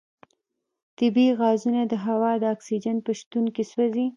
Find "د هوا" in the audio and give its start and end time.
1.87-2.31